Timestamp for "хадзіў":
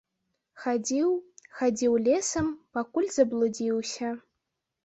0.61-1.11, 1.59-1.93